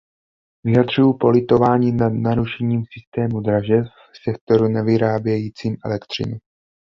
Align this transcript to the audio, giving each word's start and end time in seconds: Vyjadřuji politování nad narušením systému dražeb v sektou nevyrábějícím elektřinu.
Vyjadřuji 0.63 1.13
politování 1.19 1.91
nad 1.91 2.13
narušením 2.13 2.83
systému 2.93 3.41
dražeb 3.41 3.85
v 3.85 4.23
sektou 4.31 4.67
nevyrábějícím 4.67 5.77
elektřinu. 5.85 6.37